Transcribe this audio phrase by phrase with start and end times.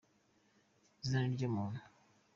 [1.01, 1.79] Izina ni ryo muntu.